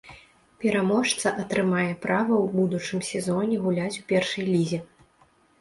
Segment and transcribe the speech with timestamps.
[0.61, 4.85] Пераможца атрымае права ў будучым сезоне гуляць у першай лізе.